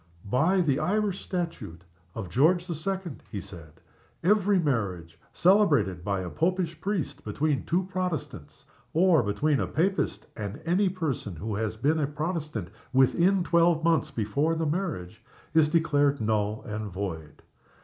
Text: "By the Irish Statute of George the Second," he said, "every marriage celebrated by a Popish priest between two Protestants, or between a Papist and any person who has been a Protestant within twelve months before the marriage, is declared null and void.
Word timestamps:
"By 0.25 0.61
the 0.61 0.79
Irish 0.79 1.23
Statute 1.23 1.83
of 2.15 2.27
George 2.27 2.65
the 2.65 2.73
Second," 2.73 3.21
he 3.29 3.39
said, 3.39 3.73
"every 4.23 4.57
marriage 4.57 5.19
celebrated 5.31 6.03
by 6.03 6.21
a 6.21 6.29
Popish 6.31 6.81
priest 6.81 7.23
between 7.23 7.65
two 7.67 7.83
Protestants, 7.83 8.65
or 8.95 9.21
between 9.21 9.59
a 9.59 9.67
Papist 9.67 10.25
and 10.35 10.59
any 10.65 10.89
person 10.89 11.35
who 11.35 11.53
has 11.53 11.77
been 11.77 11.99
a 11.99 12.07
Protestant 12.07 12.69
within 12.91 13.43
twelve 13.43 13.83
months 13.83 14.09
before 14.09 14.55
the 14.55 14.65
marriage, 14.65 15.23
is 15.53 15.69
declared 15.69 16.19
null 16.19 16.63
and 16.65 16.91
void. 16.91 17.43